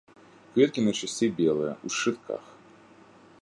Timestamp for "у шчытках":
1.89-2.43